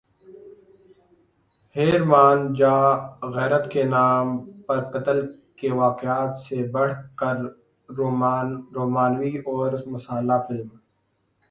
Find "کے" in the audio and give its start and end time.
3.73-3.83, 5.59-5.71